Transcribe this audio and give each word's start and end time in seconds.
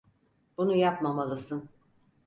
Bunu 0.57 0.75
yapmamalısın. 0.75 1.69